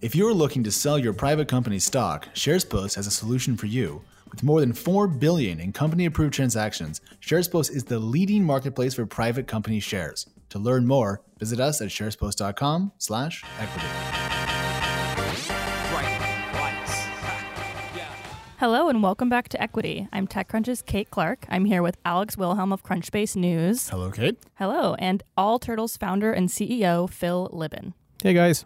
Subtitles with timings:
[0.00, 4.00] If you're looking to sell your private company stock, SharesPost has a solution for you.
[4.30, 9.06] With more than 4 billion in company approved transactions, SharesPost is the leading marketplace for
[9.06, 10.28] private company shares.
[10.50, 13.86] To learn more, visit us at sharespost.com/equity.
[18.58, 20.06] Hello and welcome back to Equity.
[20.12, 21.44] I'm TechCrunch's Kate Clark.
[21.48, 23.88] I'm here with Alex Wilhelm of Crunchbase News.
[23.88, 24.38] Hello, Kate.
[24.54, 27.94] Hello, and All Turtles founder and CEO Phil Libin.
[28.22, 28.64] Hey guys.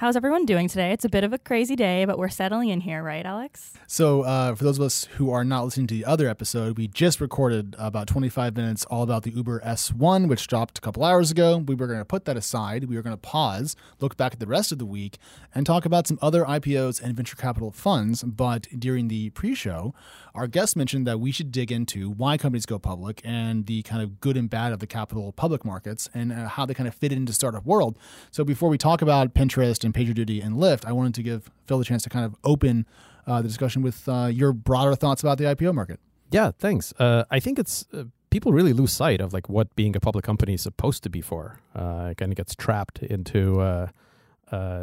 [0.00, 0.92] How's everyone doing today?
[0.92, 3.74] It's a bit of a crazy day, but we're settling in here, right, Alex?
[3.86, 6.88] So, uh, for those of us who are not listening to the other episode, we
[6.88, 11.30] just recorded about 25 minutes all about the Uber S1, which dropped a couple hours
[11.30, 11.58] ago.
[11.58, 12.84] We were going to put that aside.
[12.84, 15.18] We were going to pause, look back at the rest of the week,
[15.54, 18.22] and talk about some other IPOs and venture capital funds.
[18.22, 19.92] But during the pre show,
[20.34, 24.00] our guest mentioned that we should dig into why companies go public and the kind
[24.00, 26.94] of good and bad of the capital public markets and uh, how they kind of
[26.94, 27.98] fit into startup world.
[28.30, 31.78] So, before we talk about Pinterest and PagerDuty and Lyft, I wanted to give Phil
[31.78, 32.86] the chance to kind of open
[33.26, 36.00] uh, the discussion with uh, your broader thoughts about the IPO market.
[36.30, 36.92] Yeah, thanks.
[36.98, 40.24] Uh, I think it's uh, people really lose sight of like what being a public
[40.24, 41.60] company is supposed to be for.
[41.74, 43.88] Uh, it kind of gets trapped into uh,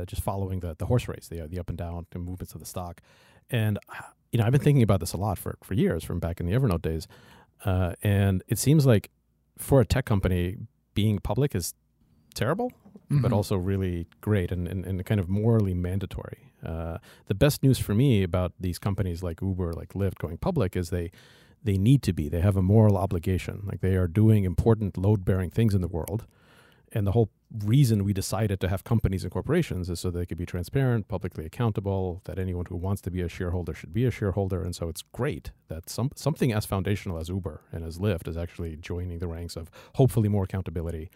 [0.06, 2.66] just following the, the horse race, the the up and down the movements of the
[2.66, 3.02] stock.
[3.50, 3.80] And
[4.32, 6.46] you know, I've been thinking about this a lot for for years, from back in
[6.46, 7.08] the Evernote days.
[7.66, 9.10] and it seems like
[9.58, 10.58] for a tech company,
[10.94, 11.74] being public is
[12.34, 12.72] terrible
[13.12, 13.22] mm-hmm.
[13.22, 16.52] but also really great and, and, and kind of morally mandatory.
[16.66, 20.76] Uh, the best news for me about these companies like Uber, like Lyft going public
[20.76, 21.12] is they
[21.64, 22.30] they need to be.
[22.30, 23.64] They have a moral obligation.
[23.66, 26.26] Like they are doing important load bearing things in the world.
[26.94, 27.30] And the whole
[27.66, 31.46] reason we decided to have companies and corporations is so they could be transparent, publicly
[31.46, 34.64] accountable, that anyone who wants to be a shareholder should be a shareholder.
[34.64, 38.38] And so it's great that some, something as foundational as Uber and as Lyft is
[38.38, 41.10] actually joining the ranks of hopefully more accountability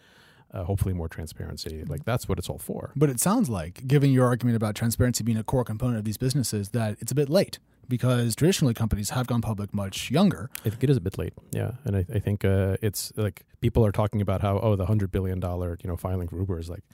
[0.52, 1.84] uh, hopefully more transparency.
[1.84, 2.92] Like that's what it's all for.
[2.94, 6.18] But it sounds like, given your argument about transparency being a core component of these
[6.18, 7.58] businesses, that it's a bit late
[7.88, 10.50] because traditionally companies have gone public much younger.
[10.64, 11.72] I think it is a bit late, yeah.
[11.84, 15.10] And I, I think uh, it's like people are talking about how oh the hundred
[15.10, 16.84] billion dollar you know filing for Uber is like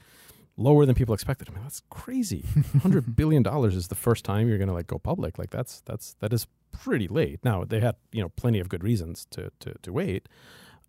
[0.57, 1.49] lower than people expected.
[1.49, 2.45] I mean that's crazy.
[2.81, 5.37] hundred billion dollars is the first time you're going to like go public.
[5.37, 7.39] Like that's that's that is pretty late.
[7.43, 10.27] Now they had you know plenty of good reasons to to to wait,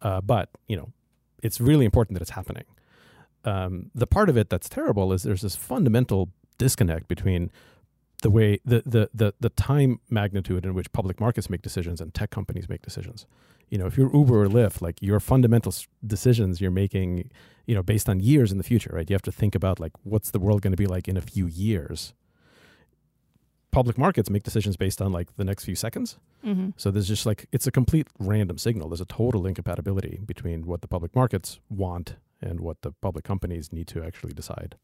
[0.02, 0.90] uh, but you know
[1.42, 2.64] it's really important that it's happening.
[3.44, 7.50] Um, the part of it that's terrible is there's this fundamental disconnect between
[8.22, 12.12] the way the, the the the time magnitude in which public markets make decisions and
[12.12, 13.26] tech companies make decisions.
[13.70, 15.72] You know, if you're Uber or Lyft, like your fundamental
[16.04, 17.30] decisions you're making,
[17.66, 19.08] you know, based on years in the future, right?
[19.08, 21.20] You have to think about like what's the world going to be like in a
[21.20, 22.12] few years.
[23.72, 26.18] Public markets make decisions based on like the next few seconds.
[26.44, 26.70] Mm-hmm.
[26.76, 28.88] So there's just like it's a complete random signal.
[28.88, 33.72] There's a total incompatibility between what the public markets want and what the public companies
[33.72, 34.76] need to actually decide.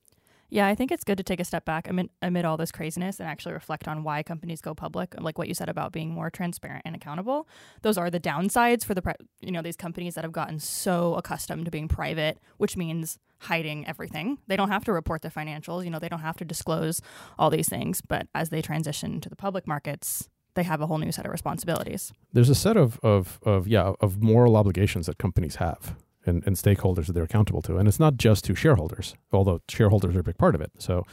[0.49, 3.19] Yeah, I think it's good to take a step back amid, amid all this craziness
[3.19, 5.15] and actually reflect on why companies go public.
[5.21, 7.49] Like what you said about being more transparent and accountable.
[7.83, 11.65] Those are the downsides for the you know these companies that have gotten so accustomed
[11.65, 14.39] to being private, which means hiding everything.
[14.47, 15.85] They don't have to report their financials.
[15.85, 17.03] You know, they don't have to disclose
[17.39, 18.01] all these things.
[18.01, 21.33] But as they transition to the public markets, they have a whole new set of
[21.33, 22.13] responsibilities.
[22.33, 25.95] There's a set of, of, of yeah of moral obligations that companies have
[26.27, 30.17] and, and stakeholders that they're accountable to, and it's not just to shareholders, although shareholders
[30.17, 30.73] are a big part of it.
[30.79, 31.05] So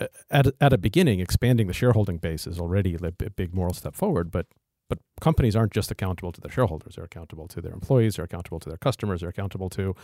[0.00, 3.94] uh, at at a beginning, expanding the shareholding base is already a big moral step
[3.94, 4.46] forward, but
[4.88, 8.60] but companies aren't just accountable to their shareholders; they're accountable to their employees, they're accountable
[8.60, 9.94] to their customers, they're accountable to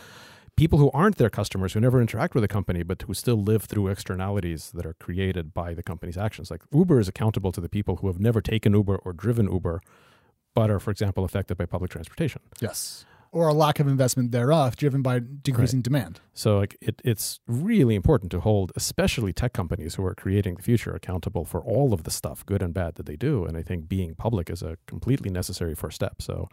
[0.55, 3.63] people who aren't their customers, who never interact with the company, but who still live
[3.63, 6.51] through externalities that are created by the company's actions.
[6.51, 9.81] Like Uber is accountable to the people who have never taken Uber or driven Uber,
[10.53, 12.41] but are, for example, affected by public transportation.
[12.59, 13.05] Yes.
[13.33, 15.83] Or a lack of investment thereof, driven by decreasing right.
[15.83, 16.21] demand.
[16.35, 20.61] So, like, it, it's really important to hold, especially tech companies who are creating the
[20.61, 23.43] future, accountable for all of the stuff, good and bad, that they do.
[23.43, 26.21] And I think being public is a completely necessary first step.
[26.21, 26.47] So,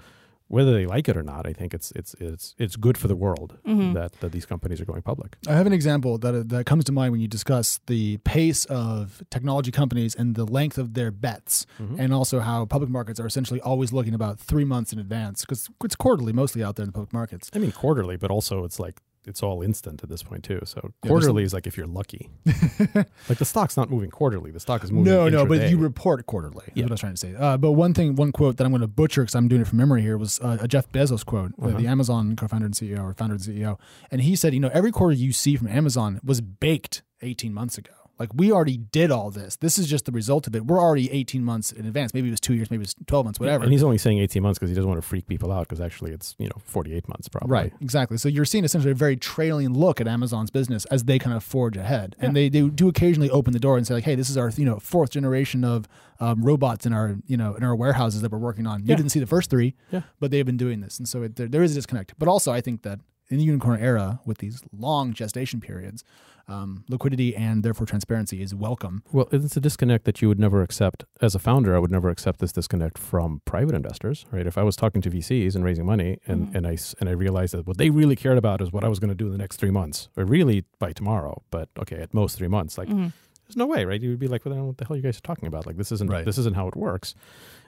[0.50, 3.14] whether they like it or not, I think it's it's it's it's good for the
[3.14, 3.92] world mm-hmm.
[3.92, 5.36] that, that these companies are going public.
[5.46, 9.22] I have an example that that comes to mind when you discuss the pace of
[9.30, 12.00] technology companies and the length of their bets, mm-hmm.
[12.00, 15.70] and also how public markets are essentially always looking about three months in advance because
[15.84, 17.48] it's quarterly mostly out there in the public markets.
[17.54, 20.60] I mean quarterly, but also it's like it's all instant at this point too.
[20.64, 22.30] So quarterly yeah, is like if you're lucky.
[22.94, 24.50] like the stock's not moving quarterly.
[24.50, 25.12] The stock is moving.
[25.12, 26.64] No, no, but you report quarterly.
[26.74, 26.84] Yeah.
[26.84, 27.34] what I was trying to say.
[27.34, 29.68] Uh, but one thing, one quote that I'm going to butcher because I'm doing it
[29.68, 31.76] from memory here was uh, a Jeff Bezos quote, uh-huh.
[31.76, 33.78] the Amazon co-founder and CEO or founder and CEO,
[34.10, 37.76] and he said, you know, every quarter you see from Amazon was baked 18 months
[37.76, 37.92] ago.
[38.20, 39.56] Like we already did all this.
[39.56, 40.66] This is just the result of it.
[40.66, 42.12] We're already 18 months in advance.
[42.12, 43.64] Maybe it was two years, maybe it was 12 months, whatever.
[43.64, 45.80] And he's only saying 18 months because he doesn't want to freak people out because
[45.80, 47.50] actually it's, you know, 48 months probably.
[47.50, 48.18] Right, exactly.
[48.18, 51.42] So you're seeing essentially a very trailing look at Amazon's business as they kind of
[51.42, 54.28] forge ahead, and they, they do occasionally open the door and say like, "Hey, this
[54.28, 55.88] is our you know fourth generation of
[56.20, 58.96] um, robots in our you know in our warehouses that we're working on." You Yeah.
[58.96, 60.02] didn't see the first three, Yeah.
[60.20, 62.12] but they've been doing this, and so it, there, there is a disconnect.
[62.18, 66.02] But also, I think that in the unicorn era, with these long gestation periods,
[66.48, 69.04] um, liquidity and therefore transparency is welcome.
[69.12, 71.76] Well, it's a disconnect that you would never accept as a founder.
[71.76, 74.46] I would never accept this disconnect from private investors, right?
[74.46, 76.54] If I was talking to VCs and raising money, and Mhm.
[76.56, 78.88] and I s- and I realized that what they really cared about is what I
[78.88, 81.96] was going to do in the next three months, or really by tomorrow, but okay,
[82.00, 82.76] at most three months.
[82.76, 83.12] Like, Mhm.
[83.46, 84.00] there's no way, right?
[84.02, 85.66] You would be like, well, what the hell are you guys are talking about?
[85.66, 86.24] Like, this isn't Right.
[86.24, 87.14] this isn't how it works.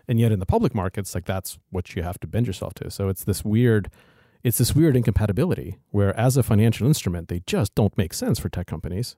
[0.09, 2.91] And yet, in the public markets, like that's what you have to bend yourself to.
[2.91, 3.89] So it's this weird.
[4.43, 8.49] It's this weird incompatibility where, as a financial instrument, they just don't make sense for
[8.49, 9.17] tech companies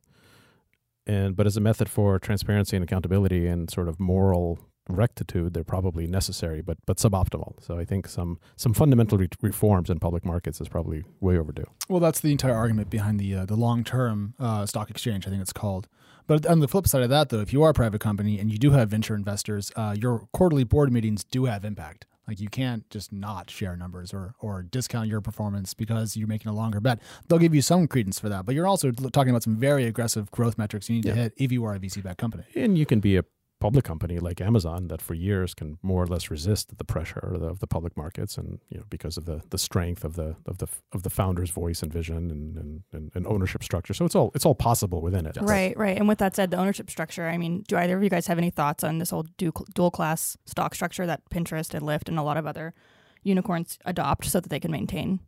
[1.06, 5.64] and but as a method for transparency and accountability and sort of moral rectitude, they're
[5.64, 7.62] probably necessary, but but suboptimal.
[7.62, 11.66] So I think some some fundamental re- reforms in public markets is probably way overdue.
[11.88, 15.26] Well, that's the entire argument behind the uh, the long term uh, stock exchange.
[15.26, 15.88] I think it's called.
[16.26, 18.50] But on the flip side of that, though, if you are a private company and
[18.50, 22.06] you do have venture investors, uh, your quarterly board meetings do have impact.
[22.26, 26.50] Like you can't just not share numbers or or discount your performance because you're making
[26.50, 27.00] a longer bet.
[27.28, 30.30] They'll give you some credence for that, but you're also talking about some very aggressive
[30.30, 31.14] growth metrics you need Yeah.
[31.14, 32.44] to hit if you are a VC backed company.
[32.54, 33.24] And you can be a
[33.64, 37.60] public company like Amazon that for years can more or less resist the pressure of
[37.60, 40.68] the, public markets, and you know because of the, the strength of the of the
[40.92, 43.94] of the founder's voice and vision and, and, and, ownership structure.
[43.94, 45.38] So it's all it's all possible within it.
[45.40, 45.96] Right, right.
[45.96, 48.36] And with that said, the ownership structure, I mean, do either of you guys have
[48.36, 52.18] any thoughts on this whole dual, dual class stock structure that Pinterest and Lyft and
[52.18, 52.74] a lot of other
[53.22, 55.20] unicorns adopt so that they can maintain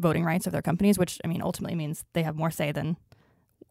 [0.00, 2.96] voting rights of their companies, which, I mean, ultimately means they have more say than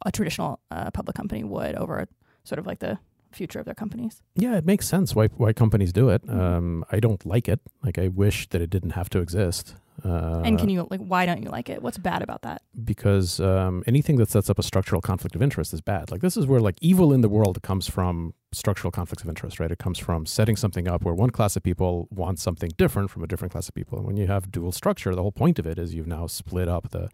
[0.05, 2.07] a traditional uh, public company would over
[2.45, 2.97] sort of like the
[3.35, 4.21] future of their companies.
[4.35, 6.25] Yeah, it makes sense why why companies do it.
[6.25, 6.39] Mm-hmm.
[6.39, 7.59] Um, I don't like it.
[7.83, 9.75] Like I wish that it didn't have to exist.
[10.03, 11.81] Uh, and can you, like, why don't you like it?
[11.83, 12.63] What's bad about that?
[12.83, 16.11] because um, anything that sets up a structural conflict of interest is bad.
[16.11, 19.59] Like this is where like evil in the world comes from structural conflicts of interest,
[19.59, 19.71] right?
[19.71, 23.23] It comes from setting something up where one class of people wants something different from
[23.23, 23.97] a different class of people.
[23.99, 26.67] And when you have dual structure, the whole point of it is you've now split
[26.67, 27.09] up the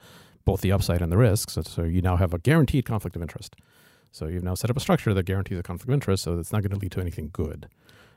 [0.45, 1.53] both the upside and the risks.
[1.53, 3.55] So, so you now have a guaranteed conflict of interest.
[4.11, 6.51] So you've now set up a structure that guarantees a conflict of interest, so it's
[6.51, 7.67] not going to lead to anything good.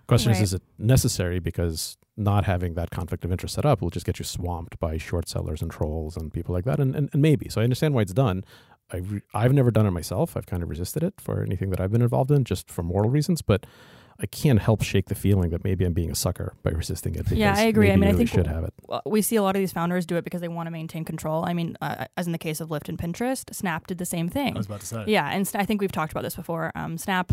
[0.06, 0.40] Question Right.
[0.42, 1.38] is, is it necessary?
[1.38, 4.96] Because not having that conflict of interest set up will just get you swamped by
[4.98, 6.80] short sellers and trolls and people like that.
[6.80, 7.48] And, and, and maybe.
[7.48, 8.44] So I understand why it's done.
[8.92, 9.00] I
[9.32, 10.36] I've never done it myself.
[10.36, 13.08] I've kind of resisted it for anything that I've been involved in, just for moral
[13.08, 13.40] reasons.
[13.42, 13.64] But
[14.22, 17.30] I can't help shake the feeling that maybe I'm being a sucker by resisting it.
[17.32, 17.90] Yeah, I agree.
[17.90, 18.74] I maybe mean, I you really think should have it.
[19.04, 21.44] we see a lot of these founders do it because they want to maintain control.
[21.44, 24.28] I mean, uh, as in the case of Lyft and Pinterest, Snap did the same
[24.28, 24.54] thing.
[24.54, 25.04] I was about to say.
[25.08, 26.70] Yeah, and I think we've talked about this before.
[26.76, 27.32] Um, Snap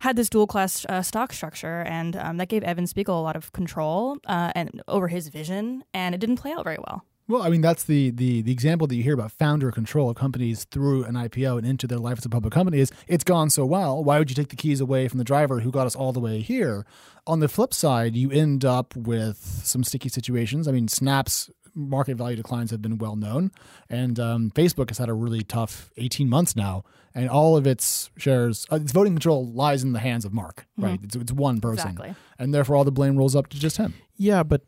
[0.00, 3.36] had this dual class uh, stock structure, and um, that gave Evan Spiegel a lot
[3.36, 7.04] of control uh, and over his vision, and it didn't play out very well.
[7.30, 10.16] Well, I mean, that's the, the the example that you hear about founder control of
[10.16, 13.50] companies through an IPO and into their life as a public company is it's gone
[13.50, 14.02] so well.
[14.02, 16.18] Why would you take the keys away from the driver who got us all the
[16.20, 16.84] way here?
[17.26, 20.66] On the flip side, you end up with some sticky situations.
[20.66, 23.52] I mean, Snap's market value declines have been well known,
[23.88, 26.82] and um, Facebook has had a really tough 18 months now,
[27.14, 30.66] and all of its shares, uh, its voting control lies in the hands of Mark,
[30.76, 30.98] right?
[31.04, 32.14] It's, it's one person, Exactly.
[32.40, 33.94] and therefore all the blame rolls up to just him.
[34.16, 34.62] Yeah, but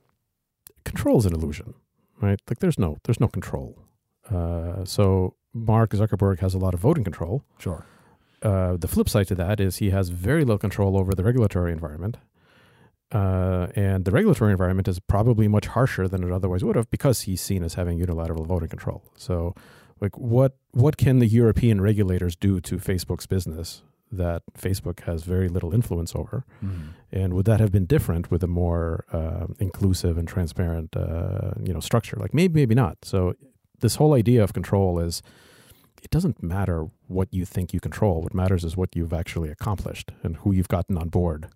[0.85, 1.75] control is an illusion,
[2.22, 2.40] right?
[2.48, 3.78] Like there's no there's no control.
[4.30, 7.42] Uh, so Mark Zuckerberg has a lot of voting control.
[7.58, 7.84] Sure.
[8.40, 11.72] Uh, the flip side to that is he has very little control over the regulatory
[11.72, 12.17] environment.
[13.12, 17.22] Uh, and the regulatory environment is probably much harsher than it otherwise would have because
[17.22, 19.02] he's seen as having unilateral voting control.
[19.17, 19.55] So,
[20.00, 25.48] like, what what can the European regulators do to Facebook's business that Facebook has very
[25.48, 26.44] little influence over?
[27.10, 31.72] And would that have been different with a more uh, inclusive and transparent, uh, you
[31.72, 32.16] know, structure?
[32.16, 33.04] Like maybe, maybe not.
[33.04, 33.34] So
[33.81, 35.22] this whole idea of control is
[36.02, 38.22] it doesn't matter what you think you control.
[38.22, 41.48] What matters is what you've actually accomplished and who you've gotten on board.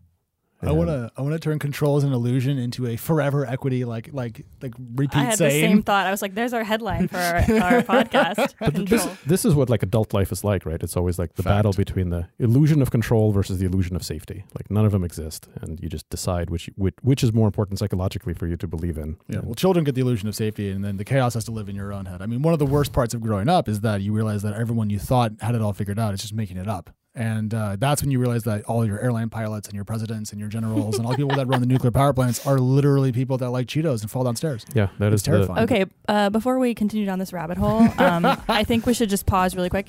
[0.66, 3.84] I want to I want to turn control as an illusion into a forever equity
[3.84, 5.62] like like like repeat I had saying.
[5.62, 6.06] the same thought.
[6.06, 9.70] I was like, "There's our headline for our, our podcast." But this, this is what
[9.70, 10.82] like adult life is like, right?
[10.82, 11.56] It's always like the Fact.
[11.56, 14.44] battle between the illusion of control versus the illusion of safety.
[14.56, 17.78] Like none of them exist, and you just decide which which, which is more important
[17.78, 19.16] psychologically for you to believe in.
[19.28, 21.50] Yeah, And- well, children get the illusion of safety, and then the chaos has to
[21.52, 22.22] live in your own head.
[22.22, 24.54] I mean, one of the worst parts of growing up is that you realize that
[24.54, 27.76] everyone you thought had it all figured out is just making it up, and uh,
[27.78, 30.98] that's when you realize that all your airline pilots and your presidents and your generals
[30.98, 33.66] and all the people that run the nuclear power plants are literally people that like
[33.66, 34.64] Cheetos and fall downstairs.
[34.74, 35.64] yeah, that It's is the- terrifying.
[35.64, 39.26] Okay, uh, before we continue down this rabbit hole, um, I think we should just
[39.26, 39.88] pause really quick.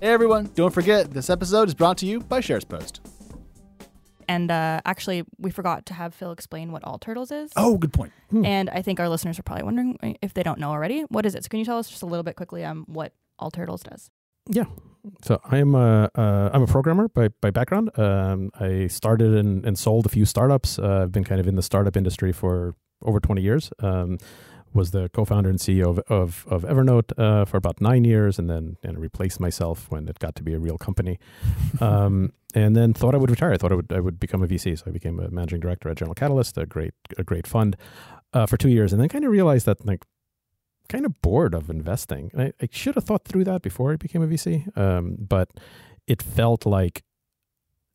[0.00, 3.00] Hey everyone, don't forget this episode is brought to you by SharesPost.
[4.30, 7.50] And uh, actually, we forgot to have Phil explain what All Turtles is.
[7.56, 8.12] Oh, good point.
[8.44, 11.00] And I think our listeners are probably wondering uh, if they don't know already.
[11.08, 11.44] What is it?
[11.44, 14.10] So can you tell us just a little bit quickly um, what All Turtles does?
[14.50, 14.64] Yeah.
[15.22, 17.96] So I'm a uh, I'm a programmer by by background.
[17.98, 20.78] Um, I started and, and sold a few startups.
[20.78, 23.70] Uh, I've been kind of in the startup industry for over 20 years.
[23.80, 24.18] Um,
[24.74, 28.50] was the co-founder and CEO of of, of Evernote uh, for about nine years, and
[28.50, 31.18] then and replaced myself when it got to be a real company.
[31.80, 33.52] Um, and then thought I would retire.
[33.52, 35.90] I thought I would I would become a VC, so I became a managing director
[35.90, 37.76] at General Catalyst, a great a great fund,
[38.32, 40.04] uh, for two years, and then kind of realized that like
[40.88, 42.30] kind of bored of investing.
[42.36, 45.50] I, I should have thought through that before I became a VC, um, but
[46.06, 47.02] it felt like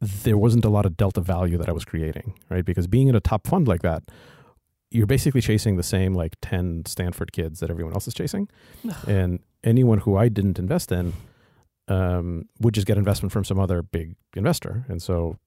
[0.02, 2.66] there wasn't a lot of delta value that I was creating, right?
[2.66, 4.04] Because being in a top fund like that,
[4.92, 8.48] you're basically chasing the same like 10 Stanford kids that everyone else is chasing.
[9.08, 11.14] and anyone who I didn't invest in
[11.88, 14.86] um, would just get investment from some other big investor.
[14.88, 15.38] And so,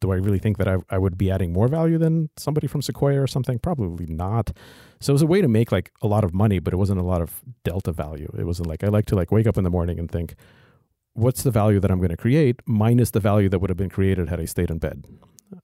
[0.00, 2.82] do I really think that I, I would be adding more value than somebody from
[2.82, 3.58] Sequoia or something?
[3.58, 4.52] Probably not.
[5.00, 7.00] So it was a way to make like a lot of money, but it wasn't
[7.00, 8.32] a lot of delta value.
[8.38, 10.34] It wasn't like I like to like wake up in the morning and think,
[11.14, 13.90] what's the value that I'm going to create minus the value that would have been
[13.90, 15.06] created had I stayed in bed.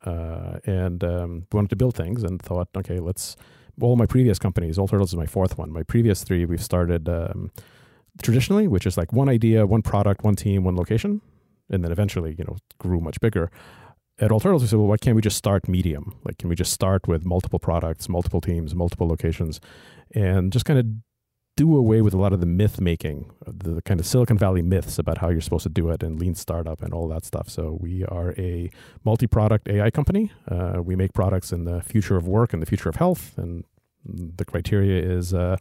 [0.04, 3.36] Uh, and um, wanted to build things and thought, okay, let's.
[3.80, 5.70] All my previous companies, All Turtles is my fourth one.
[5.70, 7.52] My previous three, we've started um,
[8.20, 11.20] traditionally, which is like one idea, one product, one team, one location,
[11.70, 13.52] and then eventually, you know, grew much bigger.
[14.20, 16.18] At All Turtles, we said, well, why can't we just start medium?
[16.24, 19.60] Like, can we just start with multiple products, multiple teams, multiple locations,
[20.12, 20.86] and just kind of
[21.56, 24.98] do away with a lot of the myth making, the kind of Silicon Valley myths
[24.98, 27.48] about how you're supposed to do it and lean startup and all that stuff.
[27.48, 28.70] So we are a
[29.04, 30.32] multi-product AI company.
[30.48, 33.64] Uh, we make products in the future of work and the future of health, and
[34.04, 35.56] the criteria is uh,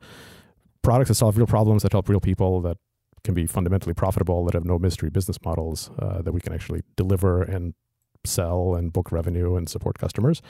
[0.82, 2.78] products that solve real problems that help real people that
[3.24, 6.82] can be fundamentally profitable that have no mystery business models uh, that we can actually
[6.96, 7.74] deliver and
[8.28, 10.42] sell and book revenue and support customers.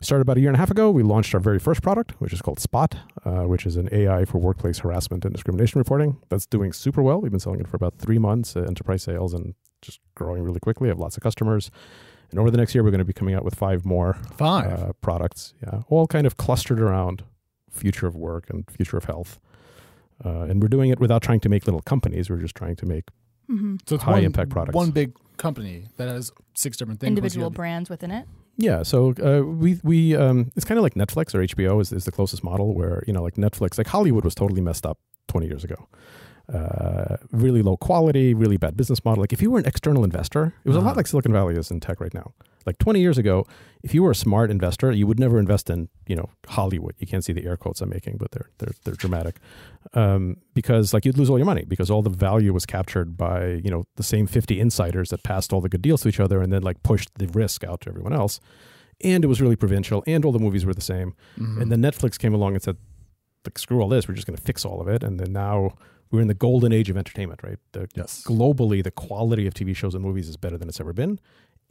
[0.00, 0.90] We started about a year and a half ago.
[0.90, 4.24] We launched our very first product, which is called Spot, uh, which is an AI
[4.24, 6.18] for workplace harassment and discrimination reporting.
[6.28, 7.20] That's doing super well.
[7.20, 10.60] We've been selling it for about three months, uh, enterprise sales, and just growing really
[10.60, 10.88] quickly.
[10.88, 11.70] I have lots of customers.
[12.30, 14.72] And over the next year, we're going to be coming out with five more Five.
[14.72, 15.54] uh, products.
[15.62, 17.24] Yeah, all kind of clustered around
[17.70, 19.38] future of work and future of health.
[20.24, 22.30] Uh, and we're doing it without trying to make little companies.
[22.30, 23.04] We're just trying to make
[23.50, 23.76] Mm-hmm.
[23.86, 24.74] so it's high one, impact products.
[24.74, 25.12] One big
[25.42, 27.08] company that has six different things.
[27.08, 28.24] Individual Plus brands within it.
[28.56, 32.04] Yeah, so uh, we we um, it's kind of like Netflix or HBO is, is
[32.04, 35.46] the closest model where you know like Netflix like Hollywood was totally messed up twenty
[35.46, 35.78] years ago.
[36.52, 39.22] Uh, really low quality, really bad business model.
[39.22, 40.88] Like if you were an external investor, it was a Uh-huh.
[40.88, 42.34] lot like Silicon Valley is in tech right now.
[42.66, 43.46] Like twenty years ago,
[43.82, 46.94] if you were a smart investor, you would never invest in you know Hollywood.
[46.98, 49.36] You can't see the air quotes I'm making, but they're they're they're dramatic
[49.94, 53.46] um, because like you'd lose all your money because all the value was captured by
[53.64, 56.40] you know the same 50 insiders that passed all the good deals to each other
[56.40, 58.40] and then like pushed the risk out to everyone else
[59.04, 61.60] and it was really provincial and all the movies were the same Mhm.
[61.62, 62.76] and then netflix came along and said
[63.44, 65.72] like screw all this we're just going to fix all of it and then now
[66.10, 68.22] we're in the golden age of entertainment right the, yes.
[68.26, 71.18] globally the quality of tv shows and movies is better than it's ever been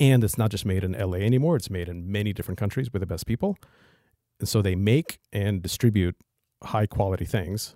[0.02, 3.02] and it's not just made in la anymore it's made in many different countries with
[3.02, 3.58] the best people
[4.40, 6.16] and so they make and distribute
[6.74, 7.76] high quality things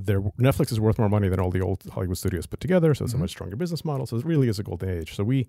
[0.00, 3.04] their Netflix is worth more money than all the old Hollywood studios put together, so
[3.04, 3.16] it's Mhm.
[3.16, 4.06] a much stronger business model.
[4.06, 5.16] So it really is a golden age.
[5.16, 5.48] So we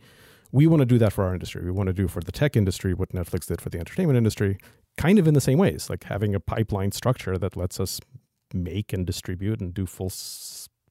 [0.51, 1.63] we want to do that for our industry.
[1.63, 4.57] We want to do for the tech industry what Netflix did for the entertainment industry,
[4.97, 7.99] kind of in the same ways, like having a pipeline structure that lets us
[8.51, 10.11] make and distribute and do full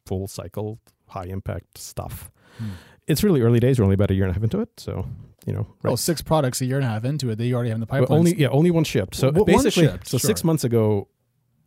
[0.07, 2.31] full cycle high impact stuff.
[2.59, 2.71] Hmm.
[3.09, 3.79] It's really early days.
[3.79, 5.07] We're only about a year and a half into it, so
[5.47, 7.71] you know, Well, six products a year and a half into it that you already
[7.71, 8.19] have in the well, pipeline.
[8.19, 9.15] only yeah, only one shipped.
[9.15, 11.09] So W- one basically, shipped, so six months ago,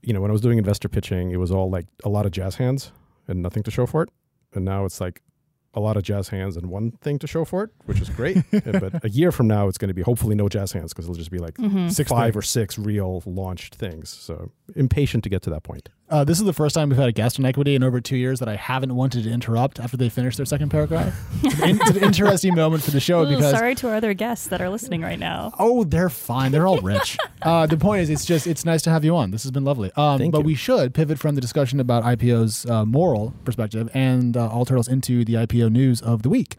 [0.03, 2.31] you know, when I was doing investor pitching, it was all like a lot of
[2.31, 2.91] jazz hands
[3.27, 4.09] and nothing to show for it,
[4.53, 5.21] and now it's like
[5.73, 8.37] a lot of jazz hands and one thing to show for it, which is great.
[8.51, 11.15] But a year from now, it's going to be hopefully no jazz hands because it'll
[11.15, 11.87] just be like Mm-hmm.
[11.87, 12.35] Six five things.
[12.35, 14.09] or six real launched things.
[14.09, 15.87] So impatient to get to that point.
[16.11, 18.17] Uh, this is the first time we've had a guest on equity in over two
[18.17, 21.17] years that I haven't wanted to interrupt after they finish their second paragraph.
[21.43, 24.13] it's, an, it's an interesting moment for the show Ooh, because sorry to our other
[24.13, 25.53] guests that are listening right now.
[25.57, 26.51] oh, they're fine.
[26.51, 27.17] They're all rich.
[27.43, 29.31] uh, the point is, it's just it's nice to have you on.
[29.31, 29.89] This has been lovely.
[29.95, 30.45] Um, Thank but you.
[30.45, 34.89] we should pivot from the discussion about IPO's uh, moral perspective and uh, all turtles
[34.89, 36.57] into the IPO news of the week.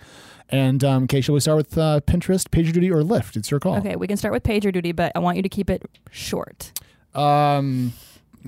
[0.49, 3.37] And um, Kay, shall we start with uh, Pinterest, PagerDuty, or Lyft?
[3.37, 3.77] It's your call.
[3.77, 6.73] Okay, we can start with PagerDuty, but I want you to keep it short.
[7.15, 7.93] Um,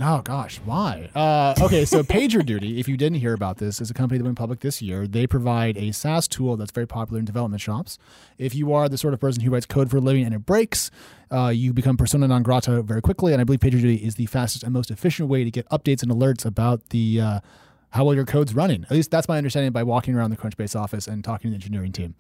[0.01, 1.11] oh gosh, why?
[1.15, 4.39] Uh, okay, so PagerDuty, if you didn't hear about this, is a company that went
[4.39, 5.07] public this year.
[5.07, 7.99] They provide a SaaS tool that's very popular in development shops.
[8.39, 10.47] If you are the sort of person who writes code for a living and it
[10.47, 10.91] breaks,
[11.31, 13.33] uh, you become persona non grata very quickly.
[13.33, 16.11] And I believe PagerDuty is the fastest and most efficient way to get updates and
[16.11, 17.41] alerts about the uh,
[17.95, 18.83] how well your code's running.
[18.85, 21.55] At least that's my understanding by walking around the Crunchbase office and talking to the
[21.55, 22.17] engineering team.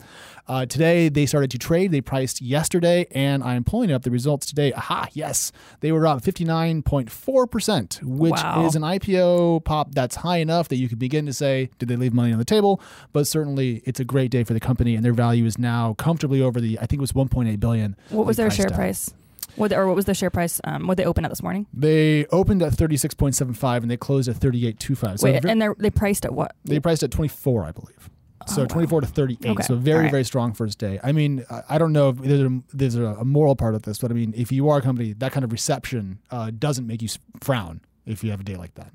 [0.47, 1.90] Uh, today they started to trade.
[1.90, 4.73] They priced yesterday, and I'm pulling up the results today.
[4.73, 5.50] Aha, yes,
[5.81, 8.66] they were up 59.4 percent, which Wow.
[8.66, 11.97] is an IPO pop that's high enough that you could begin to say, did they
[11.97, 12.81] leave money on the table?
[13.12, 16.40] But certainly, it's a great day for the company, and their value is now comfortably
[16.40, 16.78] over the.
[16.78, 17.97] I think it was 1.8 billion.
[18.11, 19.12] What was their share price?
[19.56, 20.61] What, or what was the share price?
[20.64, 21.66] Um, what they open at this morning?
[21.73, 25.18] They opened at 36.75 and they closed at 38.25.
[25.20, 26.54] So Wait, ve- and they they priced at what?
[26.64, 28.11] they priced at 24, I believe.
[28.46, 28.68] So Oh, wow.
[28.68, 29.50] 24 to 38.
[29.50, 29.62] Okay.
[29.62, 30.11] So very, right.
[30.11, 30.99] very strong first day.
[31.02, 33.99] I mean, I- I don't know if there's a, there's a, moral part of this,
[33.99, 37.00] but I mean, if you are a company, that kind of reception uh, doesn't make
[37.00, 37.08] you
[37.40, 38.92] frown if you have a day like that.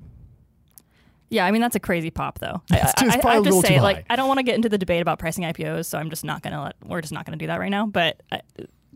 [1.30, 2.60] Yeah, I mean that's a crazy pop though.
[2.72, 4.04] I, I, just I, probably I a have to say, like.
[4.10, 6.42] I don't want to get into the debate about pricing IPOs, so I'm just not
[6.42, 6.76] gonna let.
[6.84, 7.86] We're just not gonna do that right now.
[7.86, 8.40] But I,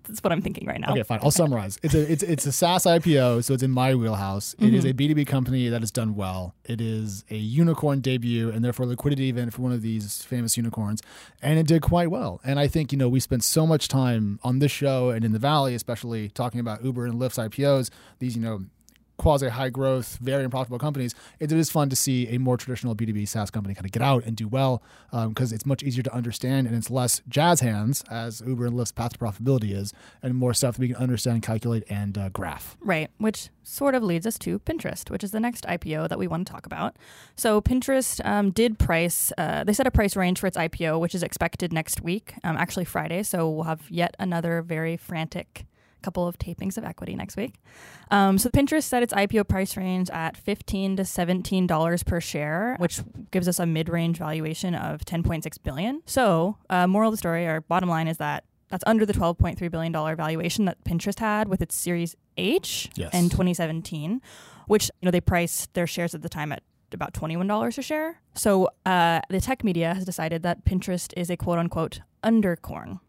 [0.06, 0.92] that's what I'm thinking right now.
[0.92, 1.20] Okay, fine.
[1.22, 1.78] I'll summarize.
[1.82, 4.54] It's a it's it's a SaaS IPO, so it's in my wheelhouse.
[4.58, 4.96] It is a mm-hmm.
[4.96, 6.54] B two B company that has done well.
[6.64, 11.02] It is a unicorn debut, and therefore liquidity event for one of these famous unicorns,
[11.42, 12.40] and it did quite well.
[12.44, 15.32] And I think you know we spent so much time on this show and in
[15.32, 17.90] the Valley, especially talking about Uber and Lyft's IPOs.
[18.18, 18.64] These you know
[19.16, 23.28] quasi high growth, very unprofitable companies, it is fun to see a more traditional B2B
[23.28, 24.82] SaaS company kind of get out and do well
[25.28, 28.92] because it's much easier to understand and it's less jazz hands as Uber and Lyft's
[28.92, 29.92] path to profitability is,
[30.22, 32.76] and more stuff that we can understand, calculate, and uh, graph.
[32.80, 36.26] Right, which sort of leads us to Pinterest, which is the next IPO that we
[36.26, 36.96] want to talk about.
[37.36, 41.14] So Pinterest um, did price, uh, they set a price range for its IPO, which
[41.14, 43.22] is expected next week, um, actually Friday.
[43.22, 45.66] So we'll have yet another very frantic
[46.04, 47.54] couple of tapings of equity next week.
[48.10, 52.76] Um, so Pinterest set its IPO price range at 15 to 17 dollars per share,
[52.78, 56.02] which gives us a mid-range valuation of 10.6 billion.
[56.06, 59.70] So, uh, moral of the story, or bottom line, is that that's under the 12.3
[59.70, 63.14] billion dollar valuation that Pinterest had with its Series H Yes.
[63.14, 64.20] in 2017,
[64.66, 68.20] which you know they priced their shares at the time at about $21 a share.
[68.34, 73.00] So uh, the tech media has decided that Pinterest is a quote unquote undercorn.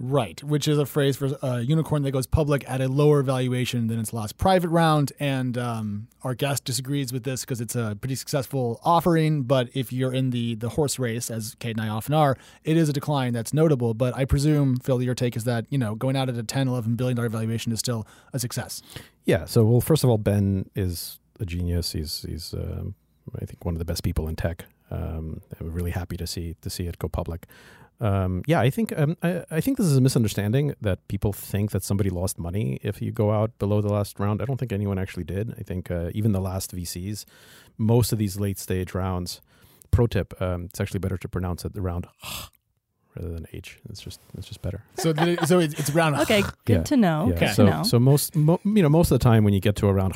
[0.00, 3.88] Right, which is a phrase for a unicorn that goes public at a lower valuation
[3.88, 5.12] than its last private round.
[5.18, 9.42] And um, our guest disagrees with this because it's a pretty successful offering.
[9.42, 12.76] But if you're in the the horse race, as Kate and I often are, it
[12.76, 13.92] is a decline that's notable.
[13.92, 16.68] But I presume, Phil, your take is that you know going out at a 10,
[16.68, 18.80] 11 billion dollar valuation is still a success.
[19.24, 19.46] Yeah.
[19.46, 21.90] So, well, first of all, Ben is a genius.
[21.90, 22.94] He's he's um,
[23.34, 24.64] I think one of the best people in tech.
[24.92, 27.46] Um, I'm really happy to see to see it go public.
[28.00, 31.72] Um, yeah, I think um, I, I think this is a misunderstanding that people think
[31.72, 34.40] that somebody lost money if you go out below the last round.
[34.40, 35.54] I don't think anyone actually did.
[35.58, 37.24] I think uh, even the last VCs,
[37.76, 39.40] most of these late stage rounds.
[39.90, 42.06] Pro tip: um, It's actually better to pronounce it around
[43.16, 43.78] rather than H.
[43.88, 44.82] It's just it's just better.
[44.96, 46.16] So th- so it's, it's around.
[46.20, 46.82] Okay, good Yeah.
[46.84, 47.28] to know.
[47.32, 47.38] Yeah.
[47.40, 47.82] Good So to know.
[47.82, 50.14] so most mo, you know most of the time when you get to around,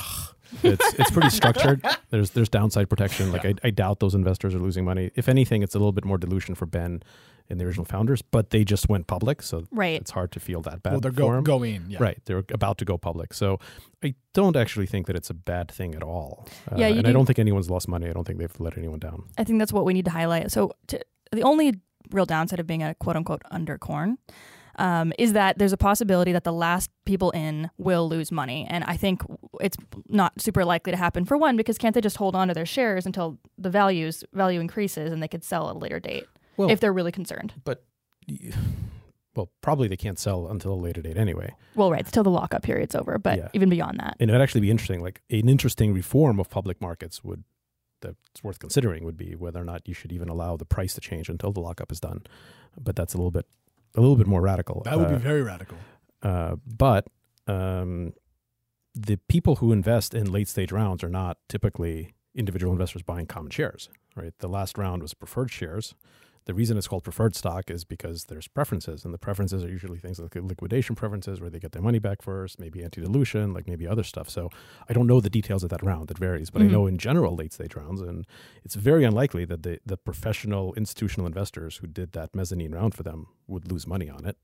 [0.62, 1.84] it's it's pretty structured.
[2.10, 3.32] There's there's downside protection.
[3.32, 5.10] Like I, I doubt those investors are losing money.
[5.14, 7.02] If anything, it's a little bit more dilution for Ben
[7.48, 8.20] and the original founders.
[8.22, 10.00] But they just went public, so right.
[10.00, 11.44] it's hard to feel that bad well, they're for go, 'em.
[11.44, 11.84] going.
[11.88, 11.98] Yeah.
[12.00, 13.58] Right, they're about to go public, so
[14.04, 16.46] I don't actually think that it's a bad thing at all.
[16.70, 18.08] Uh, Yeah, you and I do- don't think anyone's lost money.
[18.08, 19.24] I don't think they've let anyone down.
[19.38, 20.50] I think that's what we need to highlight.
[20.52, 21.00] So to,
[21.32, 24.16] the only real downside of being a quote unquote undercorn
[24.76, 28.66] um, is that there's a possibility that the last people in will lose money.
[28.70, 29.22] And I think
[29.60, 29.76] it's
[30.08, 32.66] not super likely to happen for one, because can't they just hold on to their
[32.66, 36.70] shares until the values value increases and they could sell at a later date Well,
[36.70, 37.54] if they're really concerned?
[37.64, 37.84] but
[39.34, 41.54] well, probably they can't sell until a later date anyway.
[41.74, 43.48] Well, right, until the lockup period's over, but Yeah.
[43.54, 44.16] even beyond that.
[44.20, 45.00] And it would actually be interesting.
[45.00, 47.44] Like an interesting reform of public markets would
[48.02, 51.00] that's worth considering would be whether or not you should even allow the price to
[51.00, 52.20] change until the lockup is done.
[52.78, 53.46] But that's a little bit
[53.94, 54.82] a little bit more radical.
[54.84, 55.76] That would Uh, be very radical.
[56.22, 57.06] uh, but
[57.46, 58.12] um,
[58.94, 63.50] the people who invest in late stage rounds are not typically individual investors buying common
[63.50, 64.32] shares, right?
[64.38, 65.94] The last round was preferred shares.
[66.44, 69.98] The reason it's called preferred stock is because there's preferences, and the preferences are usually
[69.98, 73.86] things like liquidation preferences, where they get their money back first, maybe anti-dilution, like maybe
[73.86, 74.28] other stuff.
[74.28, 74.50] So
[74.88, 76.50] I don't know the details of that round; it varies.
[76.50, 76.64] But Mhm.
[76.64, 78.26] I know in general late stage rounds, and
[78.64, 83.02] it's very unlikely that the the professional institutional investors who did that mezzanine round for
[83.02, 84.36] them would lose money on it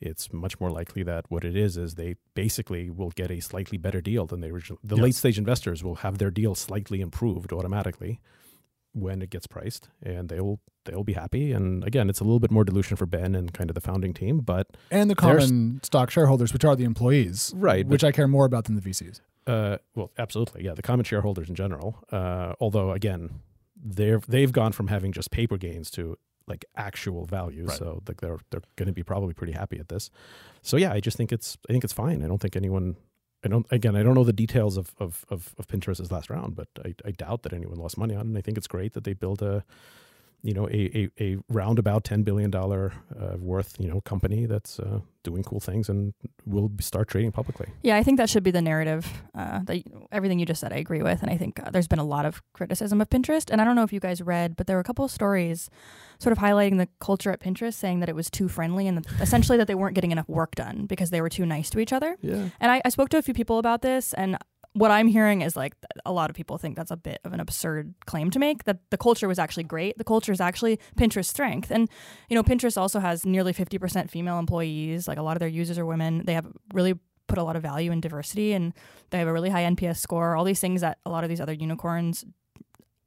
[0.00, 3.78] it's much more likely that what it is is they basically will get a slightly
[3.78, 4.78] better deal than they originally.
[4.84, 5.02] The Yes.
[5.02, 8.20] late stage investors will have their deal slightly improved automatically
[8.96, 11.52] when it gets priced, and they will they'll be happy.
[11.52, 14.14] And again, it's a little bit more dilution for Ben and kind of the founding
[14.14, 18.28] team, but And the common stock shareholders, which are the employees, right, which I care
[18.28, 19.20] more about than the VCs.
[19.46, 20.74] Uh, well, absolutely, yeah.
[20.74, 22.02] The common shareholders in general.
[22.10, 23.40] Uh, although again,
[23.76, 26.16] they're they've gone from having just paper gains to
[26.48, 27.66] like actual value.
[27.66, 27.76] Right.
[27.76, 30.10] So like they're they're going to be probably pretty happy at this.
[30.62, 32.24] So yeah, I just think it's I think it's fine.
[32.24, 32.96] I don't think anyone.
[33.46, 36.54] I don't again I don't know the details of of of, of Pinterest's last round,
[36.56, 38.26] but I, I doubt that anyone lost money on it.
[38.28, 39.64] And I think it's great that they built a
[40.42, 44.78] you know a a, a roundabout ten billion dollar uh, worth you know company that's
[44.78, 46.14] uh, doing cool things and
[46.46, 47.66] will start trading publicly.
[47.82, 49.06] Yeah, I think that should be the narrative.
[49.34, 51.98] Uh, that everything you just said, I agree with, and I think uh, there's been
[51.98, 53.50] a lot of criticism of Pinterest.
[53.50, 55.68] And I don't know if you guys read, but there were a couple of stories,
[56.18, 59.58] sort of highlighting the culture at Pinterest, saying that it was too friendly and essentially
[59.58, 62.16] that they weren't getting enough work done because they were too nice to each other.
[62.22, 64.38] Yeah, And I, I spoke to a few people about this, and
[64.76, 67.40] what I'm hearing is like a lot of people think that's a bit of an
[67.40, 68.64] absurd claim to make.
[68.64, 69.96] That the culture was actually great.
[69.96, 71.88] The culture is actually Pinterest's strength, and
[72.28, 75.08] you know Pinterest also has nearly 50% female employees.
[75.08, 76.24] Like a lot of their users are women.
[76.26, 76.94] They have really
[77.26, 78.74] put a lot of value in diversity, and
[79.10, 80.36] they have a really high NPS score.
[80.36, 82.24] All these things that a lot of these other unicorns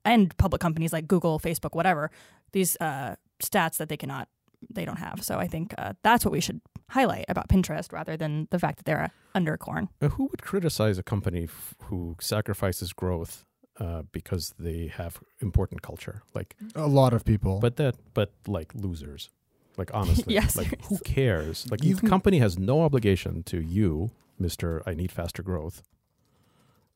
[0.03, 2.09] and public companies like Google, Facebook, whatever,
[2.51, 4.27] these uh, stats that they cannot,
[4.69, 5.23] they don't have.
[5.23, 8.77] So I think uh, that's what we should highlight about Pinterest rather than the fact
[8.77, 9.89] that they're under corn.
[10.01, 13.45] Who would criticize a company f- who sacrifices growth
[13.79, 16.23] uh, because they have important culture?
[16.33, 17.59] Like, A lot of people.
[17.59, 19.29] but that, but like losers.
[19.77, 21.65] Like honestly, Yes, like who cares?
[21.71, 24.83] Like You the can- company has no obligation to you, Mister.
[24.85, 25.81] I need faster growth.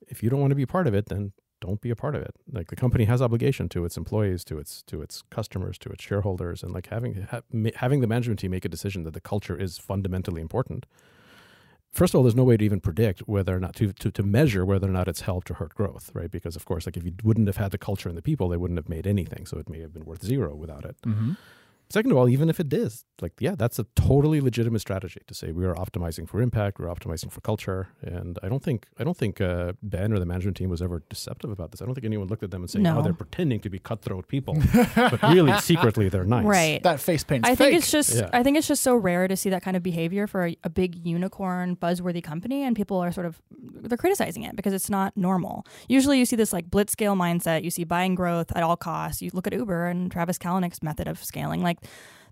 [0.10, 1.32] If you don't want to be part of it, then
[1.66, 2.36] don't be a part of it.
[2.58, 6.04] Like the company has obligation to its employees, to its to its customers, to its
[6.10, 7.40] shareholders, and like having ha,
[7.84, 10.86] having the management team make a decision that the culture is fundamentally important.
[12.00, 14.24] First of all, there's no way to even predict whether or not to, to to
[14.24, 16.32] measure whether or not it's helped or hurt growth, right?
[16.38, 18.58] Because of course, like if you wouldn't have had the culture and the people, they
[18.58, 19.46] wouldn't have made anything.
[19.46, 20.98] So it may have been worth zero without it.
[21.04, 21.38] Mhm.
[21.94, 25.34] Second of all, even if it is, like, yeah, that's a totally legitimate strategy to
[25.36, 29.04] say we are optimizing for impact, we're optimizing for culture, and I don't think I
[29.04, 31.84] don't think uh, Ben or the management team was ever deceptive about this.
[31.84, 32.98] I don't think anyone looked at them and saying, No.
[32.98, 34.56] "Oh, they're pretending to be cutthroat people,"
[34.96, 36.46] but really secretly they're nice.
[36.46, 36.82] Right.
[36.82, 37.46] that face paint.
[37.46, 37.58] I fake.
[37.60, 38.30] think it's just Yeah.
[38.34, 40.72] I think it's just so rare to see that kind of behavior for a, a
[40.72, 43.40] big unicorn buzzworthy company and people are sort of
[43.84, 45.64] they're criticizing it because it's not normal.
[45.88, 49.22] Usually you see this like blitz scale mindset, you see buying growth at all costs.
[49.22, 51.78] You look at Uber and Travis Kalanick's method of scaling like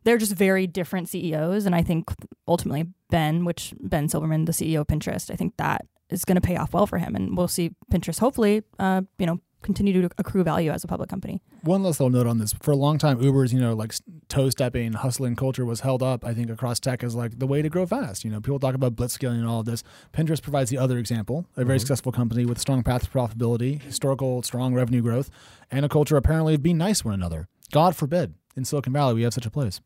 [0.04, 2.10] they're just very different CEOs and I think
[2.48, 6.42] ultimately Ben, which Ben Silbermann, the CEO of Pinterest, I think that is going to
[6.42, 10.10] pay off well for him and we'll see Pinterest hopefully uh, you know continue to
[10.18, 11.40] accrue value as a public company.
[11.62, 12.52] One last little note on this.
[12.64, 13.94] For a long time, Uber's, you know, like
[14.28, 17.62] toe stepping, hustling culture was held up, I think, across tech as like the way
[17.62, 18.26] to grow fast.
[18.26, 19.84] You know, people talk about blitzscaling and all of this.
[20.14, 21.82] Pinterest provides the other example, a very Mhm.
[21.82, 25.30] successful company with strong path to profitability, historical, strong revenue growth,
[25.70, 27.48] and a culture apparently of being nice to one another.
[27.72, 28.34] God forbid.
[28.56, 29.80] In Silicon Valley, we have such a place.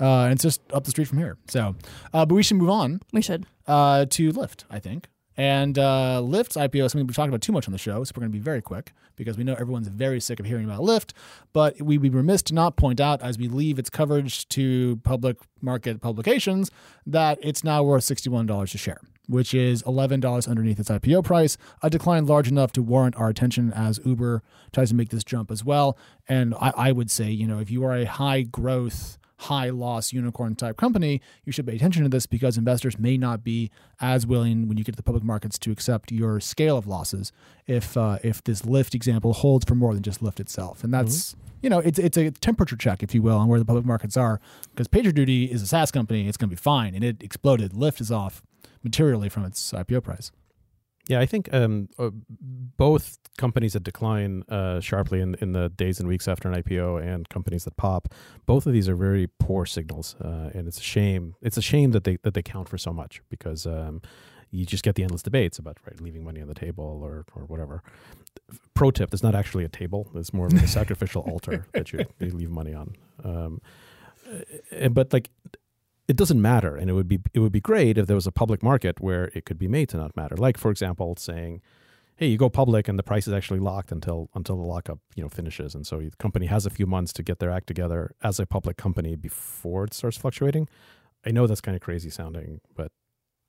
[0.00, 1.38] Uh, and it's just up the street from here.
[1.48, 1.74] So,
[2.12, 3.46] uh, but we should move on We should.
[3.66, 5.08] uh, to Lyft, I think.
[5.36, 8.12] And uh, Lyft's IPO is something we've talked about too much on the show, so
[8.14, 10.80] we're going to be very quick because we know everyone's very sick of hearing about
[10.80, 11.12] Lyft.
[11.54, 15.38] But we'd be remiss to not point out, as we leave its coverage to public
[15.62, 16.70] market publications,
[17.06, 21.88] that it's now worth $61 a share, which is $11 underneath its IPO price, a
[21.88, 25.64] decline large enough to warrant our attention as Uber tries to make this jump as
[25.64, 25.96] well.
[26.28, 30.12] And I, I would say, you know, if you are a high growth, high loss
[30.12, 34.26] unicorn type company, you should pay attention to this because investors may not be as
[34.26, 37.32] willing when you get to the public markets to accept your scale of losses
[37.66, 40.84] if uh, if this Lyft example holds for more than just Lyft itself.
[40.84, 43.64] And that's you know it's it's a temperature check, if you will, on where the
[43.64, 44.40] public markets are.
[44.70, 47.72] Because PagerDuty is a SaaS company, it's going to be fine, and it exploded.
[47.72, 48.42] Lyft is off
[48.82, 50.30] materially from its IPO price.
[51.08, 52.10] Yeah, I think um, uh,
[52.76, 57.02] both companies that decline uh, sharply in, in the days and weeks after an IPO
[57.02, 58.14] and companies that pop,
[58.46, 61.34] both of these are very poor signals, uh, and it's a shame.
[61.42, 64.02] It's a shame that they that they count for so much because um,
[64.50, 67.44] you just get the endless debates about right leaving money on the table or or
[67.44, 67.82] whatever.
[68.74, 72.04] Pro tip: There's not actually a table; it's more of a sacrificial altar that you,
[72.18, 72.96] you leave money on.
[73.24, 73.60] Um,
[74.80, 75.30] uh, but like
[76.10, 78.32] it doesn't matter and it would be it would be great if there was a
[78.32, 80.36] public market where it could be made to not matter.
[80.36, 81.60] Like for example saying
[82.16, 85.22] hey you go public and the price is actually locked until until the lockup you
[85.22, 85.74] know finishes.
[85.74, 88.46] And so the company has a few months to get their act together as a
[88.46, 90.68] public company before it starts fluctuating.
[91.24, 92.90] I know that's kind of crazy sounding but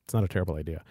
[0.06, 0.84] it's not a terrible idea.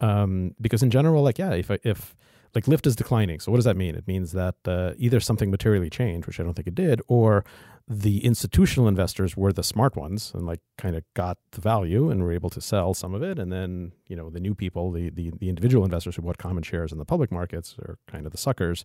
[0.00, 2.16] Um, because in general like yeah if if
[2.54, 3.40] like Lyft is declining.
[3.40, 3.94] So what does that mean?
[3.94, 7.44] It means that uh, either something materially changed which i don't think it did or
[7.86, 12.22] the institutional investors were the smart ones and like kind of got the value and
[12.22, 13.38] were able to sell some of it.
[13.38, 16.62] And then you know the new people the the, the individual investors who bought common
[16.62, 18.84] shares in the public markets are kind of the suckers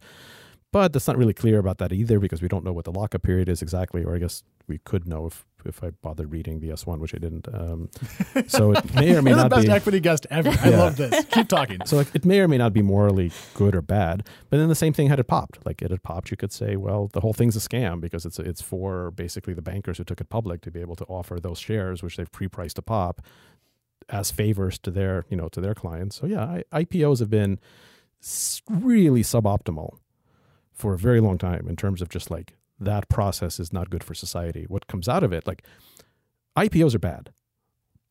[0.71, 3.23] but that's not really clear about that either because we don't know what the lockup
[3.23, 6.69] period is exactly or i guess we could know if if i bothered reading the
[6.69, 7.89] s1 which i didn't um,
[8.47, 10.49] so it may or may You're the not best be equity guest ever.
[10.61, 11.25] I love this.
[11.25, 11.79] Keep talking.
[11.85, 14.75] so like it may or may not be morally good or bad, but then the
[14.75, 15.65] same thing had it popped.
[15.65, 18.39] Like it had popped, you could say, well, the whole thing's a scam because it's
[18.39, 21.59] it's for basically the bankers who took it public to be able to offer those
[21.59, 23.21] shares, which they've pre-priced to pop,
[24.09, 26.15] as favors to their you know to their clients.
[26.17, 27.59] So yeah, I, IPOs have been
[28.69, 29.97] really suboptimal
[30.79, 34.03] for a very long time in terms of just like that process is not good
[34.03, 34.65] for society.
[34.69, 35.63] What comes out of it, like
[36.57, 37.31] IPOs are bad,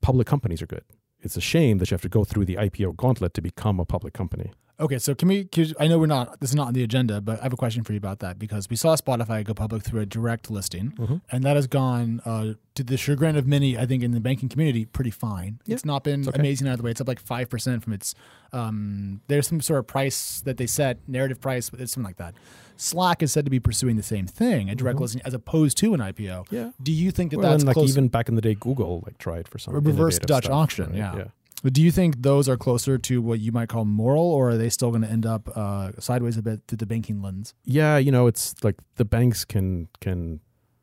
[0.03, 0.85] public companies are good.
[1.19, 3.87] It's a shame that you have to go through the IPO gauntlet to become a
[3.87, 4.53] public company.
[4.81, 5.45] Okay, so can we?
[5.45, 6.39] Can, I know we're not.
[6.41, 8.39] This is not on the agenda, but I have a question for you about that
[8.39, 12.55] because we saw Spotify go public through a direct listing, and that has gone uh,
[12.77, 13.77] to the chagrin of many.
[13.77, 15.61] I think in the banking community, pretty fine.
[15.67, 16.39] It's not been it's okay.
[16.39, 16.93] amazing the way.
[16.93, 18.15] It's up like five percent from its.
[18.53, 22.35] Um, there's some sort of price that they set, narrative price, it's something like that.
[22.77, 25.93] Slack is said to be pursuing the same thing, a direct listing, as opposed to
[25.95, 26.47] an IPO.
[26.51, 26.71] Yeah.
[26.81, 27.91] Do you think that Well, that's like close?
[27.91, 31.17] even back in the day, Google like tried for some reverse Dutch stuff, auction, yeah.
[31.17, 31.25] yeah.
[31.65, 34.69] Do you think those are closer to what you might call moral, or are they
[34.71, 37.55] still going to end up uh, sideways a bit through the banking lens?
[37.65, 40.41] yeah, you know, it's like the banks can can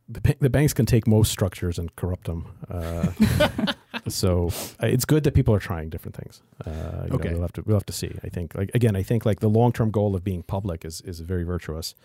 [0.10, 2.46] the, the banks can take most structures and corrupt them.
[2.70, 3.12] Uh,
[4.08, 4.50] so
[4.82, 6.42] uh, it's good that people are trying different things.
[6.66, 6.70] Uh,
[7.06, 7.32] you know, Okay.
[7.34, 8.12] we'll have to we'll have to see.
[8.24, 11.02] I think like again, I think like the long term goal of being public is
[11.02, 11.96] is very virtuous,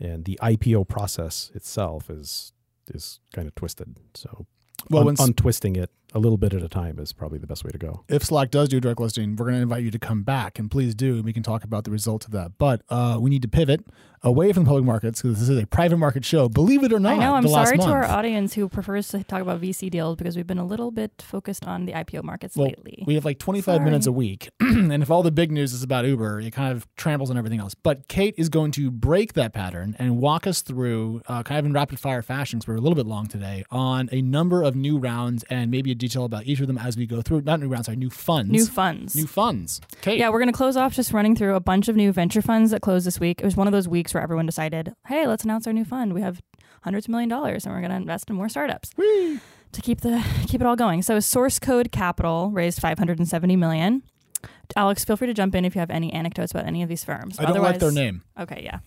[0.00, 2.52] and the IPO process itself is
[2.92, 3.96] is kind of twisted.
[4.14, 4.46] So
[4.90, 7.70] Well, un- untwisting it a little bit at a time is probably the best way
[7.70, 8.04] to go.
[8.08, 10.70] if Slack does do direct listing, we're going to invite you to come back, and
[10.70, 11.22] please do.
[11.22, 12.52] We can talk about the results of that.
[12.58, 13.84] But uh, we need to pivot
[14.22, 16.48] away from the public markets because this is a private market show.
[16.48, 17.34] Believe it or not, I know.
[17.34, 17.90] I'm the sorry to month.
[17.92, 21.22] our audience who prefers to talk about VC deals because we've been a little bit
[21.24, 23.04] focused on the IPO markets Well, lately.
[23.06, 23.84] We have like 25 Sorry.
[23.84, 24.48] minutes a week.
[24.60, 27.60] and if all the big news is about Uber, it kind of tramples on everything
[27.60, 27.74] else.
[27.74, 31.66] But Kate is going to break that pattern and walk us through, uh, kind of
[31.66, 34.74] in rapid fire fashion, because we're a little bit long today, on a number of
[34.74, 37.42] new rounds and maybe a detail about each of them as we go through.
[37.42, 38.50] Not new rounds, sorry, new funds.
[38.50, 39.14] New funds.
[39.14, 39.80] New funds.
[39.98, 40.18] Okay.
[40.18, 42.70] Yeah, we're going to close off just running through a bunch of new venture funds
[42.70, 43.40] that closed this week.
[43.40, 46.12] It was one of those weeks where everyone decided, hey, let's announce our new fund.
[46.14, 46.40] We have
[46.82, 48.90] hundreds of million dollars and we're going to invest in more startups
[49.72, 51.02] to keep the keep it all going.
[51.02, 54.02] So Source Code Capital raised 570 million.
[54.74, 57.04] Alex, feel free to jump in if you have any anecdotes about any of these
[57.04, 57.38] firms.
[57.38, 58.22] I don't like their name.
[58.38, 58.78] Okay, yeah.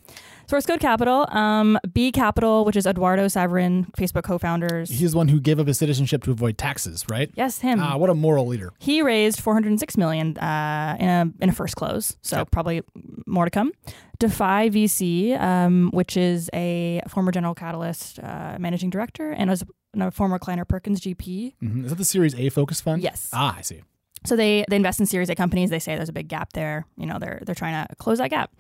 [0.50, 4.90] Source Code Capital, um, B Capital, which is Eduardo Saverin, Facebook co-founders.
[4.90, 7.30] He's the one who gave up his citizenship to avoid taxes, right?
[7.36, 7.80] yes, him.
[7.80, 8.74] Ah, what a moral leader.
[8.80, 12.50] He raised 406 million uh, in a in a first close, so Yep.
[12.52, 12.82] probably
[13.28, 13.72] more to come.
[14.18, 19.64] Defy VC, um, which is a former General Catalyst uh, managing director and was
[20.00, 21.54] a former Kleiner Perkins GP.
[21.64, 21.84] Mhm.
[21.84, 23.04] Is that the Series A focus fund?
[23.04, 23.30] Yes.
[23.34, 23.82] Ah, I see.
[24.26, 25.70] So they they invest in Series A companies.
[25.70, 26.88] They say there's a big gap there.
[26.98, 28.52] You know, they're they're trying to close that gap.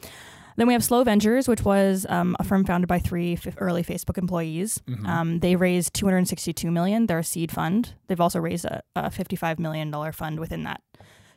[0.59, 3.81] Then we have Slow Ventures, which was um, a firm founded by three f- early
[3.81, 4.81] Facebook employees.
[4.89, 5.07] Mhm.
[5.07, 7.05] Um, they raised 262 million.
[7.07, 7.93] They're a seed fund.
[8.07, 10.81] They've also raised a, a 55 million dollar fund within that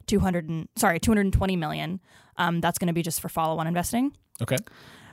[0.08, 2.00] 200 and, sorry 220 million.
[2.36, 4.10] Um, that's going to be just for follow-on investing.
[4.42, 4.56] Okay.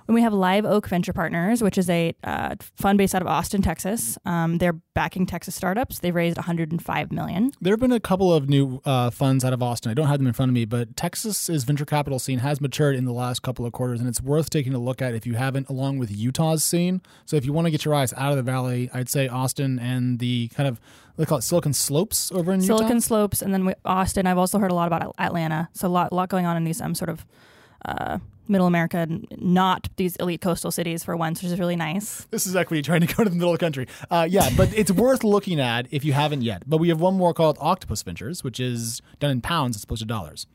[0.09, 3.27] Then we have Live Oak Venture Partners, which is a uh, fund based out of
[3.27, 4.17] Austin, Texas.
[4.25, 5.99] Um, they're backing Texas startups.
[5.99, 7.51] They've raised 105 million.
[7.61, 9.91] There have been a couple of new uh, funds out of Austin.
[9.91, 12.95] I don't have them in front of me, but Texas's venture capital scene has matured
[12.95, 15.35] in the last couple of quarters, and it's worth taking a look at if you
[15.35, 17.03] haven't, along with Utah's scene.
[17.27, 19.77] So if you want to get your eyes out of the valley, I'd say Austin
[19.77, 20.81] and the kind of
[21.17, 22.99] they call it Silicon Slopes over in Silicon Utah.
[23.01, 24.25] Slopes, and then we- Austin.
[24.25, 25.69] I've also heard a lot about Atlanta.
[25.73, 27.27] So a lot, lot going on in these um, sort of
[27.85, 32.27] uh, middle America, not these elite coastal cities for once, which is really nice.
[32.31, 33.87] This is equity trying to go to the middle of the country.
[34.09, 36.63] Uh, yeah, but it's worth looking at if you haven't yet.
[36.67, 40.01] But we have one more called Octopus Ventures, which is done in pounds as opposed
[40.01, 40.47] to dollars.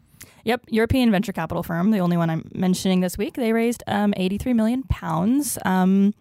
[0.45, 3.35] Yep, European venture capital firm, the only one I'm mentioning this week.
[3.35, 5.57] They raised um, 83 million pounds.
[5.65, 6.13] Um,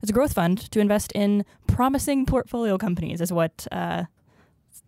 [0.00, 4.04] it's a growth fund to invest in promising portfolio companies, is what uh,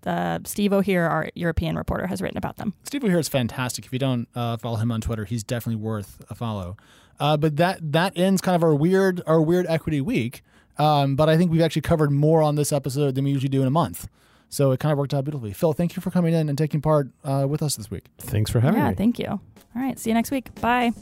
[0.06, 2.74] uh, Steve O'Hear, our European reporter, has written about them.
[2.84, 3.84] Steve O'Hear is fantastic.
[3.86, 6.76] If you don't uh, follow him on Twitter, he's definitely worth a follow.
[7.20, 10.42] Uh, but that that ends kind of our weird our weird equity week.
[10.78, 13.60] Um, but I think we've actually covered more on this episode than we usually do
[13.60, 14.08] in a month.
[14.48, 15.52] So it kind of worked out beautifully.
[15.52, 18.06] Phil, thank you for coming in and taking part uh, with us this week.
[18.18, 18.90] Thanks for having yeah, me.
[18.90, 19.26] Yeah, thank you.
[19.28, 19.40] All
[19.82, 20.54] right, see you next week.
[20.60, 20.92] Bye.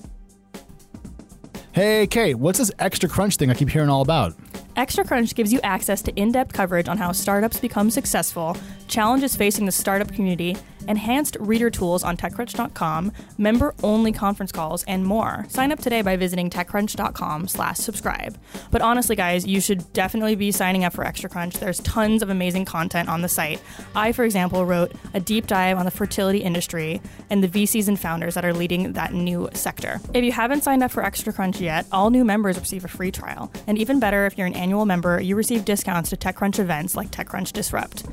[1.73, 4.35] Hey, Kay, what's this extra crunch thing I keep hearing all about?
[4.75, 8.57] Extra Crunch gives you access to in depth coverage on how startups become successful,
[8.89, 10.57] challenges facing the startup community,
[10.89, 15.47] enhanced reader tools on TechCrunch.com, member only conference calls, and more.
[15.49, 18.39] Sign up today by visiting TechCrunch.com slash subscribe.
[18.71, 21.55] But honestly, guys, you should definitely be signing up for Extra Crunch.
[21.55, 23.61] There's tons of amazing content on the site.
[23.95, 27.99] I, for example, wrote a deep dive on the fertility industry and the VCs and
[27.99, 30.01] founders that are leading that new sector.
[30.15, 33.11] If you haven't signed up for Extra Crunch yet, all new members receive a free
[33.11, 33.53] trial.
[33.67, 37.11] And even better, if you're an annual member, you receive discounts to TechCrunch events like
[37.11, 38.05] TechCrunch Disrupt.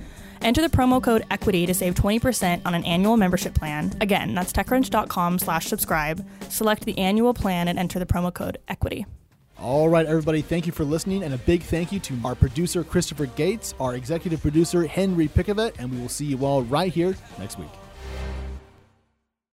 [0.42, 3.96] Enter the promo code EQUITY to save 20% on an annual membership plan.
[4.02, 6.26] Again, that's techcrunch.com slash subscribe.
[6.50, 9.06] Select the annual plan and enter the promo code EQUITY.
[9.62, 12.82] All right, everybody, thank you for listening, and a big thank you to our producer,
[12.82, 17.14] Christopher Gates, our executive producer, Henry Pickavet, and we will see you all right here
[17.38, 17.68] next week.